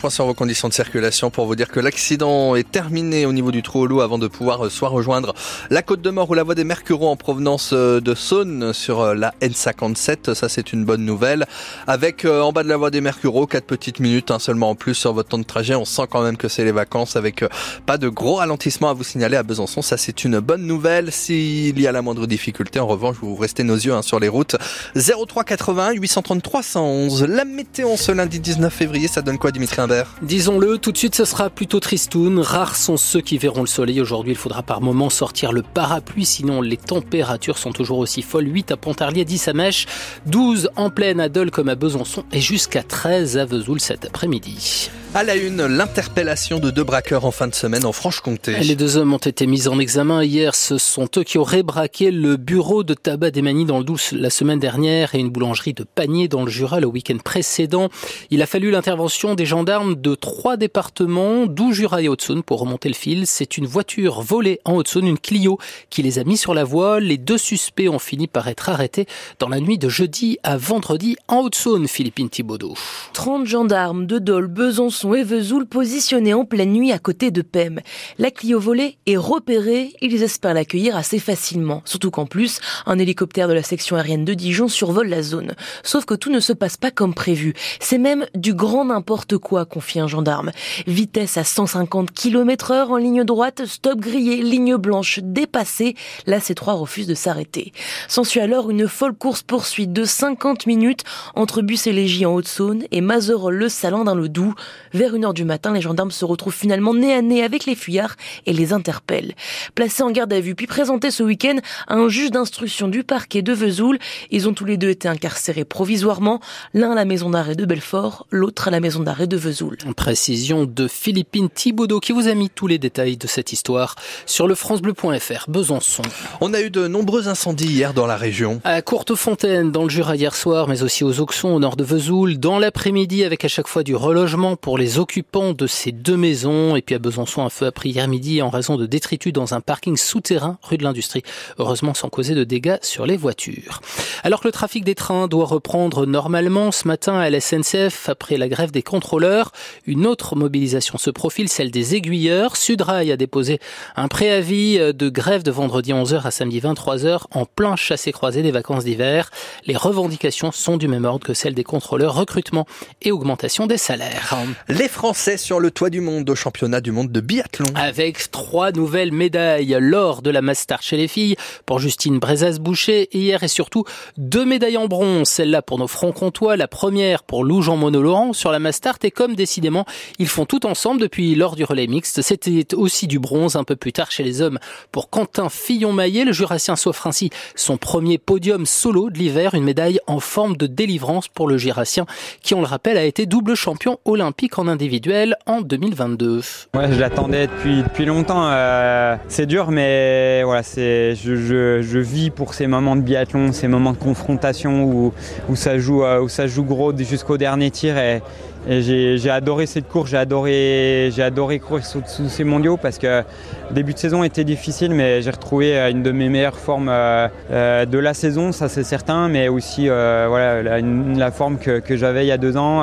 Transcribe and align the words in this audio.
Point 0.00 0.10
sur 0.10 0.26
vos 0.26 0.34
conditions 0.34 0.68
de 0.68 0.74
circulation 0.74 1.28
pour 1.28 1.46
vous 1.46 1.56
dire 1.56 1.66
que 1.66 1.80
l'accident 1.80 2.54
est 2.54 2.70
terminé 2.70 3.26
au 3.26 3.32
niveau 3.32 3.50
du 3.50 3.64
trou 3.64 3.80
au 3.80 3.86
loup 3.88 4.00
avant 4.00 4.16
de 4.16 4.28
pouvoir 4.28 4.66
euh, 4.66 4.70
soit 4.70 4.90
rejoindre 4.90 5.34
la 5.70 5.82
Côte 5.82 6.02
de 6.02 6.10
Mort 6.10 6.30
ou 6.30 6.34
la 6.34 6.44
voie 6.44 6.54
des 6.54 6.62
Mercureaux 6.62 7.08
en 7.08 7.16
provenance 7.16 7.70
euh, 7.72 8.00
de 8.00 8.14
Saône 8.14 8.72
sur 8.72 9.00
euh, 9.00 9.14
la 9.16 9.34
N57. 9.42 10.34
Ça, 10.34 10.48
c'est 10.48 10.72
une 10.72 10.84
bonne 10.84 11.04
nouvelle. 11.04 11.46
Avec 11.88 12.24
en 12.24 12.52
bas 12.52 12.62
de 12.62 12.68
la 12.68 12.76
voie 12.76 12.92
des 12.92 13.00
Mercureaux, 13.00 13.48
4 13.48 13.64
petites 13.64 13.98
minutes 13.98 14.32
seulement 14.38 14.70
en 14.70 14.76
plus 14.76 14.94
sur 14.94 15.12
votre 15.12 15.30
temps 15.30 15.38
de 15.38 15.42
trajet. 15.42 15.74
On 15.74 15.84
sent 15.84 16.04
quand 16.08 16.22
même 16.22 16.36
que 16.36 16.46
c'est 16.46 16.64
les 16.64 16.70
vacances 16.70 17.16
avec 17.16 17.44
pas 17.84 17.98
de 17.98 18.08
gros 18.08 18.36
ralentissement 18.36 18.90
à 18.90 18.92
vous 18.92 19.02
signaler 19.02 19.36
à 19.36 19.42
Besançon. 19.42 19.82
Ça, 19.82 19.96
c'est 19.96 20.22
une 20.22 20.38
bonne 20.38 20.62
nouvelle. 20.62 21.10
S'il 21.10 21.80
y 21.80 21.88
a 21.88 21.90
la 21.90 22.02
moindre 22.02 22.28
difficulté, 22.28 22.78
en 22.78 22.86
revanche, 22.86 23.16
vous 23.20 23.34
restez 23.34 23.64
nos 23.64 23.74
yeux 23.74 23.94
hein, 23.94 24.02
sur 24.02 24.20
les 24.20 24.28
routes. 24.28 24.54
03 24.94 25.42
81 25.42 25.94
833 25.94 26.62
111. 26.62 27.24
La 27.24 27.44
météo 27.44 27.96
ce 27.96 28.12
lundi 28.12 28.38
19 28.38 28.72
février, 28.72 29.08
ça 29.08 29.22
donne 29.22 29.38
quoi, 29.38 29.50
Dimitri? 29.50 29.87
Disons-le, 30.22 30.78
tout 30.78 30.92
de 30.92 30.98
suite 30.98 31.14
ce 31.14 31.24
sera 31.24 31.50
plutôt 31.50 31.80
tristoun. 31.80 32.38
Rares 32.38 32.76
sont 32.76 32.96
ceux 32.96 33.20
qui 33.20 33.38
verront 33.38 33.62
le 33.62 33.66
soleil. 33.66 34.00
Aujourd'hui, 34.00 34.32
il 34.32 34.38
faudra 34.38 34.62
par 34.62 34.80
moment 34.80 35.10
sortir 35.10 35.52
le 35.52 35.62
parapluie, 35.62 36.24
sinon 36.24 36.60
les 36.62 36.76
températures 36.76 37.58
sont 37.58 37.72
toujours 37.72 37.98
aussi 37.98 38.22
folles. 38.22 38.48
8 38.48 38.72
à 38.72 38.76
Pontarlier, 38.76 39.24
10 39.24 39.48
à 39.48 39.52
Mèche, 39.52 39.86
12 40.26 40.70
en 40.76 40.90
pleine 40.90 41.20
à 41.20 41.28
Dole 41.28 41.50
comme 41.50 41.68
à 41.68 41.74
Besançon 41.74 42.24
et 42.32 42.40
jusqu'à 42.40 42.82
13 42.82 43.38
à 43.38 43.44
Vesoul 43.44 43.80
cet 43.80 44.04
après-midi. 44.04 44.90
À 45.14 45.24
la 45.24 45.36
une, 45.36 45.64
l'interpellation 45.64 46.58
de 46.58 46.70
deux 46.70 46.84
braqueurs 46.84 47.24
en 47.24 47.30
fin 47.30 47.46
de 47.46 47.54
semaine 47.54 47.86
en 47.86 47.92
Franche-Comté. 47.92 48.58
Les 48.58 48.76
deux 48.76 48.98
hommes 48.98 49.14
ont 49.14 49.16
été 49.16 49.46
mis 49.46 49.66
en 49.66 49.78
examen 49.78 50.22
hier. 50.22 50.54
Ce 50.54 50.76
sont 50.76 51.08
eux 51.16 51.24
qui 51.24 51.38
auraient 51.38 51.62
braqué 51.62 52.10
le 52.10 52.36
bureau 52.36 52.84
de 52.84 52.92
tabac 52.92 53.30
d'Emani 53.30 53.64
dans 53.64 53.78
le 53.78 53.84
Douce 53.84 54.12
la 54.12 54.28
semaine 54.28 54.60
dernière 54.60 55.14
et 55.14 55.18
une 55.18 55.30
boulangerie 55.30 55.72
de 55.72 55.82
Panier 55.82 56.28
dans 56.28 56.44
le 56.44 56.50
Jura 56.50 56.78
le 56.78 56.86
week-end 56.86 57.16
précédent. 57.24 57.88
Il 58.30 58.42
a 58.42 58.46
fallu 58.46 58.70
l'intervention 58.70 59.34
des 59.34 59.46
gendarmes 59.46 59.94
de 59.94 60.14
trois 60.14 60.58
départements, 60.58 61.46
d'où 61.46 61.72
Jura 61.72 62.02
et 62.02 62.08
Haute-Saône 62.08 62.42
pour 62.42 62.60
remonter 62.60 62.90
le 62.90 62.94
fil. 62.94 63.26
C'est 63.26 63.56
une 63.56 63.66
voiture 63.66 64.20
volée 64.20 64.60
en 64.66 64.74
Haute-Saône, 64.74 65.06
une 65.06 65.18
Clio, 65.18 65.58
qui 65.88 66.02
les 66.02 66.18
a 66.18 66.24
mis 66.24 66.36
sur 66.36 66.52
la 66.52 66.64
voie. 66.64 67.00
Les 67.00 67.16
deux 67.16 67.38
suspects 67.38 67.88
ont 67.88 67.98
fini 67.98 68.26
par 68.26 68.46
être 68.46 68.68
arrêtés 68.68 69.06
dans 69.38 69.48
la 69.48 69.58
nuit 69.58 69.78
de 69.78 69.88
jeudi 69.88 70.38
à 70.42 70.58
vendredi 70.58 71.16
en 71.28 71.38
Haute-Saône, 71.38 71.88
Philippine 71.88 72.28
Thibaudot. 72.28 72.74
30 73.14 73.46
gendarmes 73.46 74.04
de 74.06 74.18
Dole, 74.18 74.48
Besançon, 74.48 74.97
et 75.04 75.22
Vesoul 75.22 75.66
positionnés 75.66 76.34
en 76.34 76.44
pleine 76.44 76.72
nuit 76.72 76.92
à 76.92 76.98
côté 76.98 77.30
de 77.30 77.42
Pem. 77.42 77.80
La 78.18 78.30
Clio 78.30 78.58
volée 78.58 78.98
est 79.06 79.16
repérée, 79.16 79.92
ils 80.00 80.22
espèrent 80.22 80.54
l'accueillir 80.54 80.96
assez 80.96 81.18
facilement. 81.18 81.82
Surtout 81.84 82.10
qu'en 82.10 82.26
plus, 82.26 82.58
un 82.84 82.98
hélicoptère 82.98 83.48
de 83.48 83.52
la 83.52 83.62
section 83.62 83.96
aérienne 83.96 84.24
de 84.24 84.34
Dijon 84.34 84.66
survole 84.66 85.08
la 85.08 85.22
zone. 85.22 85.54
Sauf 85.84 86.04
que 86.04 86.14
tout 86.14 86.30
ne 86.30 86.40
se 86.40 86.52
passe 86.52 86.76
pas 86.76 86.90
comme 86.90 87.14
prévu. 87.14 87.54
C'est 87.80 87.98
même 87.98 88.26
du 88.34 88.54
grand 88.54 88.86
n'importe 88.86 89.38
quoi, 89.38 89.64
confie 89.64 90.00
un 90.00 90.08
gendarme. 90.08 90.50
Vitesse 90.86 91.36
à 91.36 91.44
150 91.44 92.10
km 92.10 92.72
heure 92.72 92.90
en 92.90 92.96
ligne 92.96 93.24
droite, 93.24 93.66
stop 93.66 94.00
grillé, 94.00 94.42
ligne 94.42 94.76
blanche 94.76 95.20
dépassée. 95.22 95.94
La 96.26 96.40
C3 96.40 96.72
refuse 96.72 97.06
de 97.06 97.14
s'arrêter. 97.14 97.72
S'ensuit 98.08 98.40
alors 98.40 98.70
une 98.70 98.88
folle 98.88 99.14
course 99.14 99.42
poursuite 99.42 99.92
de 99.92 100.04
50 100.04 100.66
minutes 100.66 101.04
entre 101.36 101.62
Bus 101.62 101.86
et 101.86 101.92
Légie 101.92 102.26
en 102.26 102.34
Haute-Saône 102.34 102.84
et 102.90 103.00
Mazerolles-le-Salin 103.00 104.04
dans 104.04 104.14
le 104.14 104.28
Doubs. 104.28 104.54
Vers 104.94 105.14
une 105.14 105.24
heure 105.24 105.34
du 105.34 105.44
matin, 105.44 105.72
les 105.72 105.80
gendarmes 105.80 106.10
se 106.10 106.24
retrouvent 106.24 106.54
finalement 106.54 106.94
nez 106.94 107.14
à 107.14 107.22
nez 107.22 107.42
avec 107.42 107.66
les 107.66 107.74
fuyards 107.74 108.16
et 108.46 108.52
les 108.52 108.72
interpellent. 108.72 109.34
Placés 109.74 110.02
en 110.02 110.10
garde 110.10 110.32
à 110.32 110.40
vue, 110.40 110.54
puis 110.54 110.66
présentés 110.66 111.10
ce 111.10 111.22
week-end 111.22 111.56
à 111.86 111.94
un 111.94 112.08
juge 112.08 112.30
d'instruction 112.30 112.88
du 112.88 113.04
parquet 113.04 113.42
de 113.42 113.52
Vesoul, 113.52 113.98
ils 114.30 114.48
ont 114.48 114.54
tous 114.54 114.64
les 114.64 114.76
deux 114.76 114.90
été 114.90 115.08
incarcérés 115.08 115.64
provisoirement, 115.64 116.40
l'un 116.74 116.92
à 116.92 116.94
la 116.94 117.04
maison 117.04 117.30
d'arrêt 117.30 117.54
de 117.54 117.64
Belfort, 117.64 118.26
l'autre 118.30 118.68
à 118.68 118.70
la 118.70 118.80
maison 118.80 119.00
d'arrêt 119.00 119.26
de 119.26 119.36
Vesoul. 119.36 119.76
Précision 119.96 120.64
de 120.64 120.88
Philippine 120.88 121.48
Thibaudot 121.50 122.00
qui 122.00 122.12
vous 122.12 122.28
a 122.28 122.34
mis 122.34 122.50
tous 122.50 122.66
les 122.66 122.78
détails 122.78 123.16
de 123.16 123.26
cette 123.26 123.52
histoire 123.52 123.94
sur 124.26 124.46
le 124.46 124.54
francebleu.fr 124.54 125.48
Besançon. 125.48 126.02
On 126.40 126.54
a 126.54 126.60
eu 126.60 126.70
de 126.70 126.88
nombreux 126.88 127.28
incendies 127.28 127.66
hier 127.66 127.94
dans 127.94 128.06
la 128.06 128.16
région. 128.16 128.60
À 128.64 128.82
Courtefontaine, 128.82 129.70
dans 129.70 129.82
le 129.82 129.88
Jura 129.88 130.16
hier 130.16 130.34
soir, 130.34 130.68
mais 130.68 130.82
aussi 130.82 131.04
aux 131.04 131.20
Auxons 131.20 131.54
au 131.54 131.58
nord 131.58 131.76
de 131.76 131.84
Vesoul, 131.84 132.38
dans 132.38 132.58
l'après-midi 132.58 133.24
avec 133.24 133.44
à 133.44 133.48
chaque 133.48 133.68
fois 133.68 133.82
du 133.82 133.94
relogement 133.94 134.56
pour 134.56 134.77
les 134.78 134.98
occupants 134.98 135.52
de 135.52 135.66
ces 135.66 135.92
deux 135.92 136.16
maisons. 136.16 136.76
Et 136.76 136.82
puis 136.82 136.94
à 136.94 136.98
Besançon, 136.98 137.42
un 137.42 137.50
feu 137.50 137.66
a 137.66 137.72
pris 137.72 137.90
hier 137.90 138.08
midi 138.08 138.40
en 138.40 138.48
raison 138.48 138.76
de 138.76 138.86
détritus 138.86 139.32
dans 139.32 139.54
un 139.54 139.60
parking 139.60 139.96
souterrain 139.96 140.58
rue 140.62 140.78
de 140.78 140.84
l'Industrie. 140.84 141.22
Heureusement 141.58 141.94
sans 141.94 142.08
causer 142.08 142.34
de 142.34 142.44
dégâts 142.44 142.78
sur 142.82 143.04
les 143.04 143.16
voitures. 143.16 143.80
Alors 144.22 144.40
que 144.40 144.48
le 144.48 144.52
trafic 144.52 144.84
des 144.84 144.94
trains 144.94 145.28
doit 145.28 145.46
reprendre 145.46 146.06
normalement 146.06 146.72
ce 146.72 146.86
matin 146.88 147.18
à 147.18 147.28
la 147.28 147.40
SNCF 147.40 148.08
après 148.08 148.36
la 148.36 148.48
grève 148.48 148.70
des 148.70 148.82
contrôleurs, 148.82 149.52
une 149.86 150.06
autre 150.06 150.36
mobilisation 150.36 150.98
se 150.98 151.10
profile, 151.10 151.48
celle 151.48 151.70
des 151.70 151.94
aiguilleurs. 151.94 152.56
Sudrail 152.56 153.10
a 153.12 153.16
déposé 153.16 153.58
un 153.96 154.08
préavis 154.08 154.78
de 154.78 155.08
grève 155.08 155.42
de 155.42 155.50
vendredi 155.50 155.92
11h 155.92 156.26
à 156.26 156.30
samedi 156.30 156.60
23h 156.60 157.22
en 157.32 157.44
plein 157.44 157.76
chassé-croisé 157.76 158.42
des 158.42 158.52
vacances 158.52 158.84
d'hiver. 158.84 159.30
Les 159.66 159.76
revendications 159.76 160.52
sont 160.52 160.76
du 160.76 160.88
même 160.88 161.04
ordre 161.04 161.26
que 161.26 161.34
celles 161.34 161.54
des 161.54 161.64
contrôleurs, 161.64 162.14
recrutement 162.14 162.66
et 163.02 163.10
augmentation 163.10 163.66
des 163.66 163.78
salaires. 163.78 164.36
Les 164.70 164.86
Français 164.86 165.38
sur 165.38 165.60
le 165.60 165.70
toit 165.70 165.88
du 165.88 166.02
monde 166.02 166.28
au 166.28 166.34
championnat 166.34 166.82
du 166.82 166.92
monde 166.92 167.10
de 167.10 167.22
biathlon. 167.22 167.64
Avec 167.74 168.30
trois 168.30 168.70
nouvelles 168.70 169.12
médailles, 169.12 169.74
l'or 169.80 170.20
de 170.20 170.28
la 170.28 170.42
Master 170.42 170.82
chez 170.82 170.98
les 170.98 171.08
filles 171.08 171.36
pour 171.64 171.78
Justine 171.78 172.18
Brezas-Boucher 172.18 173.08
hier 173.16 173.42
et 173.42 173.48
surtout 173.48 173.84
deux 174.18 174.44
médailles 174.44 174.76
en 174.76 174.86
bronze, 174.86 175.26
celle-là 175.26 175.62
pour 175.62 175.78
nos 175.78 175.86
francs-comtois, 175.86 176.58
la 176.58 176.68
première 176.68 177.22
pour 177.22 177.44
Lou 177.44 177.62
Jean 177.62 177.78
Monod-Laurent 177.78 178.34
sur 178.34 178.52
la 178.52 178.58
Mastart 178.58 178.98
et 179.04 179.10
comme 179.10 179.34
décidément 179.36 179.86
ils 180.18 180.28
font 180.28 180.44
tout 180.44 180.66
ensemble 180.66 181.00
depuis 181.00 181.34
lors 181.34 181.56
du 181.56 181.64
relais 181.64 181.86
mixte, 181.86 182.20
c'était 182.20 182.74
aussi 182.74 183.06
du 183.06 183.18
bronze 183.18 183.56
un 183.56 183.64
peu 183.64 183.74
plus 183.74 183.94
tard 183.94 184.10
chez 184.10 184.22
les 184.22 184.42
hommes 184.42 184.58
pour 184.92 185.08
Quentin 185.08 185.48
Fillon-Maillet, 185.48 186.26
le 186.26 186.32
jurassien 186.32 186.76
s'offre 186.76 187.06
ainsi 187.06 187.30
son 187.54 187.78
premier 187.78 188.18
podium 188.18 188.66
solo 188.66 189.08
de 189.08 189.16
l'hiver, 189.16 189.54
une 189.54 189.64
médaille 189.64 189.98
en 190.06 190.20
forme 190.20 190.58
de 190.58 190.66
délivrance 190.66 191.28
pour 191.28 191.48
le 191.48 191.56
jurassien 191.56 192.04
qui 192.42 192.52
on 192.52 192.60
le 192.60 192.66
rappelle 192.66 192.98
a 192.98 193.04
été 193.04 193.24
double 193.24 193.54
champion 193.54 193.98
olympique 194.04 194.57
individuel 194.66 195.36
en 195.46 195.60
2022. 195.60 196.40
Ouais, 196.74 196.90
je 196.90 196.98
l'attendais 196.98 197.46
depuis, 197.46 197.82
depuis 197.82 198.06
longtemps. 198.06 198.48
Euh, 198.50 199.16
c'est 199.28 199.46
dur, 199.46 199.70
mais 199.70 200.42
voilà, 200.42 200.62
c'est, 200.62 201.14
je, 201.14 201.36
je, 201.36 201.82
je, 201.82 201.98
vis 201.98 202.30
pour 202.30 202.54
ces 202.54 202.66
moments 202.66 202.96
de 202.96 203.02
biathlon, 203.02 203.52
ces 203.52 203.68
moments 203.68 203.92
de 203.92 203.98
confrontation 203.98 204.82
où, 204.84 205.12
où, 205.48 205.54
ça, 205.54 205.78
joue, 205.78 206.02
euh, 206.02 206.20
où 206.20 206.28
ça 206.28 206.46
joue 206.46 206.64
gros 206.64 206.96
jusqu'au 206.96 207.36
dernier 207.36 207.70
tir. 207.70 207.96
Et, 207.98 208.22
j'ai 208.66 209.30
adoré 209.30 209.66
cette 209.66 209.88
course, 209.88 210.10
j'ai 210.10 210.16
adoré, 210.16 211.10
adoré 211.18 211.58
courir 211.58 211.84
sous, 211.84 212.02
ces 212.06 212.44
mondiaux 212.44 212.76
parce 212.76 212.98
que 212.98 213.22
le 213.68 213.74
début 213.74 213.94
de 213.94 213.98
saison 213.98 214.24
était 214.24 214.44
difficile, 214.44 214.92
mais 214.92 215.22
j'ai 215.22 215.30
retrouvé 215.30 215.76
euh, 215.76 215.90
une 215.90 216.02
de 216.02 216.10
mes 216.10 216.28
meilleures 216.28 216.58
formes 216.58 216.88
euh, 216.88 217.28
euh, 217.50 217.84
de 217.84 217.98
la 217.98 218.14
saison, 218.14 218.52
ça 218.52 218.68
c'est 218.68 218.84
certain, 218.84 219.28
mais 219.28 219.48
aussi 219.48 219.88
voilà, 219.88 220.62
la, 220.62 221.30
forme 221.30 221.58
que, 221.58 221.82
j'avais 221.96 222.24
il 222.24 222.28
y 222.28 222.32
a 222.32 222.38
deux 222.38 222.56
ans, 222.56 222.82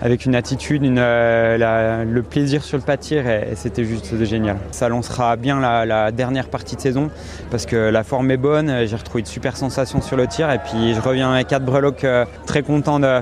avec 0.00 0.24
une 0.24 0.34
attitude, 0.34 0.82
une, 0.82 0.96
le 0.96 2.22
plaisir 2.22 2.64
sur 2.64 2.78
le 2.78 2.82
pas 2.82 2.96
de 2.96 3.02
tir, 3.02 3.26
et, 3.28 3.54
c'était 3.54 3.84
juste 3.84 4.22
génial. 4.24 4.56
Ça 4.70 4.88
lancera 4.88 5.36
bien 5.36 5.60
la, 5.60 6.12
dernière 6.12 6.48
partie 6.48 6.76
de 6.76 6.80
saison 6.80 7.10
parce 7.50 7.66
que 7.66 7.76
la 7.76 8.04
forme 8.04 8.30
est 8.30 8.36
bonne, 8.36 8.86
j'ai 8.86 8.96
retrouvé 8.96 9.22
de 9.22 9.28
super 9.28 9.56
sensations 9.56 10.00
sur 10.00 10.16
le 10.16 10.26
tir, 10.26 10.50
et 10.50 10.58
puis 10.58 10.94
je 10.94 11.00
reviens 11.00 11.32
avec 11.32 11.48
quatre 11.48 11.64
breloques 11.64 12.06
très 12.46 12.62
content 12.62 13.00
de. 13.00 13.20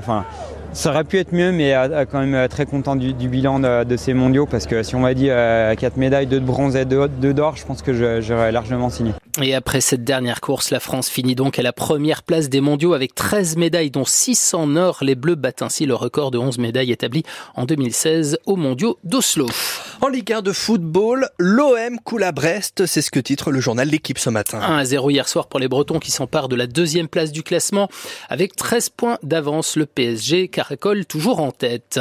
Ça 0.75 0.91
aurait 0.91 1.05
pu 1.05 1.17
être 1.17 1.31
mieux, 1.31 1.51
mais 1.51 1.73
euh, 1.73 2.05
quand 2.05 2.19
même 2.19 2.35
euh, 2.35 2.47
très 2.47 2.65
content 2.65 2.95
du, 2.95 3.13
bilan 3.13 3.59
de, 3.59 3.97
ces 3.97 4.13
mondiaux 4.13 4.45
parce 4.45 4.65
que 4.65 4.83
si 4.83 4.93
on 4.95 4.99
m'a 4.99 5.13
dit 5.13 5.29
euh, 5.29 5.73
4 5.73 5.97
médailles, 5.97 6.27
2 6.27 6.39
de 6.39 6.45
bronze 6.45 6.75
et 6.75 6.85
2 6.85 7.07
d'or, 7.33 7.55
je 7.55 7.65
pense 7.65 7.81
que 7.81 8.21
j'aurais 8.21 8.51
largement 8.51 8.89
signé. 8.89 9.13
Et 9.41 9.55
après 9.55 9.81
cette 9.81 10.03
dernière 10.03 10.41
course, 10.41 10.71
la 10.71 10.79
France 10.79 11.09
finit 11.09 11.35
donc 11.35 11.57
à 11.59 11.61
la 11.61 11.73
première 11.73 12.23
place 12.23 12.49
des 12.49 12.61
mondiaux 12.61 12.93
avec 12.93 13.15
13 13.15 13.55
médailles, 13.57 13.89
dont 13.89 14.05
6 14.05 14.53
en 14.53 14.75
or. 14.75 14.99
Les 15.01 15.15
Bleus 15.15 15.35
battent 15.35 15.61
ainsi 15.61 15.85
le 15.85 15.95
record 15.95 16.31
de 16.31 16.37
11 16.37 16.57
médailles 16.57 16.91
établi 16.91 17.23
en 17.55 17.65
2016 17.65 18.39
aux 18.45 18.57
mondiaux 18.57 18.99
d'Oslo. 19.03 19.47
En 20.05 20.09
Ligue 20.09 20.33
1 20.33 20.43
de 20.43 20.51
football, 20.51 21.29
l'OM 21.39 21.99
coule 22.03 22.21
à 22.21 22.31
Brest, 22.31 22.85
c'est 22.85 23.01
ce 23.01 23.09
que 23.09 23.19
titre 23.19 23.49
le 23.49 23.59
journal 23.59 23.89
L'équipe 23.89 24.19
ce 24.19 24.29
matin. 24.29 24.59
1 24.61 24.77
à 24.77 24.85
0 24.85 25.09
hier 25.09 25.27
soir 25.27 25.47
pour 25.47 25.59
les 25.59 25.67
Bretons 25.67 25.97
qui 25.97 26.11
s'emparent 26.11 26.47
de 26.47 26.55
la 26.55 26.67
deuxième 26.67 27.07
place 27.07 27.31
du 27.31 27.41
classement 27.41 27.89
avec 28.29 28.55
13 28.55 28.89
points 28.89 29.17
d'avance. 29.23 29.75
Le 29.75 29.87
PSG 29.87 30.47
caracole 30.47 31.07
toujours 31.07 31.39
en 31.39 31.49
tête. 31.49 31.99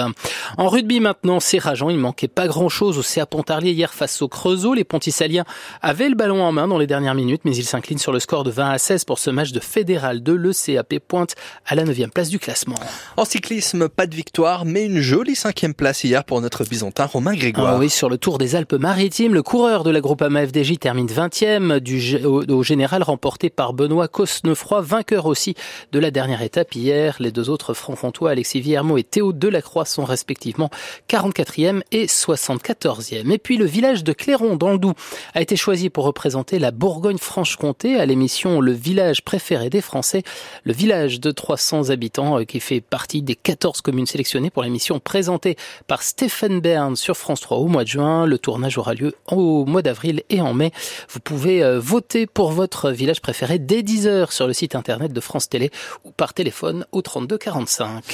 En 0.59 0.69
rugby 0.69 1.01
maintenant, 1.01 1.41
c'est 1.41 1.57
rageant, 1.57 1.89
il 1.89 1.97
manquait 1.97 2.29
pas 2.29 2.47
grand 2.47 2.69
chose 2.69 2.99
au 2.99 3.03
CA 3.03 3.25
Pontarlier 3.25 3.73
hier 3.73 3.95
face 3.95 4.21
au 4.21 4.29
Creusot. 4.29 4.75
Les 4.75 4.85
Pontisaliens 4.85 5.47
avaient 5.81 6.11
le 6.11 6.15
ballon 6.15 6.43
en 6.43 6.53
main 6.53 6.69
dans 6.69 6.77
les 6.77 6.87
dernières 6.87 7.15
minutes, 7.15 7.41
mais 7.47 7.57
ils 7.57 7.65
s'inclinent 7.65 7.97
sur 7.97 8.13
le 8.13 8.21
score 8.21 8.45
de 8.45 8.51
20 8.51 8.69
à 8.69 8.77
16 8.77 9.07
pour 9.07 9.19
ce 9.19 9.31
match 9.31 9.53
de 9.53 9.61
fédéral 9.61 10.23
2. 10.23 10.37
Le 10.37 10.53
CAP 10.53 10.99
pointe 11.09 11.37
à 11.65 11.75
la 11.75 11.85
9 11.85 12.11
place 12.13 12.29
du 12.29 12.39
classement. 12.39 12.77
En 13.17 13.25
cyclisme, 13.25 13.89
pas 13.89 14.07
de 14.07 14.15
victoire, 14.15 14.67
mais 14.67 14.85
une 14.85 15.01
jolie 15.01 15.37
cinquième 15.37 15.73
place 15.73 16.05
hier 16.05 16.23
pour 16.23 16.43
notre 16.43 16.65
Byzantin 16.65 17.07
Romain 17.07 17.35
Grégoire. 17.35 17.77
Ah 17.77 17.79
Oui, 17.79 17.94
sur 17.95 18.09
le 18.09 18.19
Tour 18.19 18.39
des 18.39 18.57
Alpes-Maritimes, 18.57 19.35
le 19.35 19.43
coureur 19.45 19.85
de 19.85 19.91
la 19.91 20.01
Groupama 20.01 20.45
FDJ 20.45 20.79
termine 20.81 21.07
20e 21.07 21.79
du, 21.79 22.17
au, 22.27 22.63
général 22.65 23.05
remporté 23.05 23.51
par 23.51 23.73
Benoît 23.73 24.09
Cosnefroy, 24.09 24.81
vainqueur 24.81 25.27
aussi 25.27 25.55
de 25.93 26.01
la 26.01 26.11
dernière 26.11 26.43
étape 26.43 26.75
hier. 26.75 27.17
Les 27.21 27.31
deux 27.31 27.51
autres 27.51 27.73
franc-comtois, 27.73 28.33
Alexis 28.33 28.61
Viermo 28.61 28.99
et 28.99 29.05
Théo 29.05 29.33
Delacroix, 29.33 29.85
sont 29.85 30.05
respectivement 30.05 30.71
44e 31.09 31.83
et 31.93 32.07
74e. 32.07 33.31
Et 33.31 33.39
puis 33.39 33.57
le 33.57 33.65
village 33.65 34.03
de 34.03 34.13
Clairon, 34.13 34.57
dans 34.57 34.73
le 34.73 34.79
Doubs, 34.79 34.95
a 35.35 35.41
été 35.41 35.55
choisi 35.55 35.89
pour 35.89 36.05
représenter 36.05 36.59
la 36.59 36.73
Bourgogne-Franche-Comté 36.73 38.01
à 38.01 38.07
l'émission 38.07 38.61
Le 38.61 38.73
village 38.73 39.23
préféré 39.23 39.71
des 39.71 39.81
Français, 39.81 40.25
le 40.65 40.73
village 40.73 41.21
de 41.21 41.31
300 41.31 41.91
habitants 41.91 42.41
euh, 42.41 42.45
qui 42.45 42.59
fait 42.59 42.81
partie 42.81 43.23
des 43.23 43.37
14 43.37 43.83
communes 43.83 44.07
sélectionnées 44.07 44.51
pour 44.51 44.65
l'émission 44.65 44.99
présentée 44.99 45.57
par 45.87 46.03
Stéphane 46.03 46.59
Bern 46.59 46.97
sur 46.97 47.17
France 47.17 47.41
3 47.41 47.59
au 47.59 47.69
mois 47.69 47.84
juin. 47.87 48.27
Le 48.27 48.39
tournage 48.39 48.79
aura 48.79 48.95
lieu 48.95 49.15
au 49.31 49.65
mois 49.65 49.83
d'avril 49.83 50.23
et 50.31 50.41
en 50.41 50.55
mai. 50.55 50.73
Vous 51.09 51.21
pouvez 51.21 51.63
euh, 51.63 51.81
voter 51.81 52.27
pour 52.27 52.53
votre 52.53 52.91
village 52.91 53.21
préféré 53.21 53.59
dès 53.59 53.83
10h 53.83 54.33
sur 54.33 54.47
le 54.47 54.53
site 54.53 54.75
internet 54.75 55.13
de 55.13 55.21
France 55.21 55.49
Télé 55.49 55.71
ou 56.05 56.11
par 56.11 56.35
téléphone 56.35 56.87
au 56.93 57.03
32 57.03 57.39
45. 57.39 58.05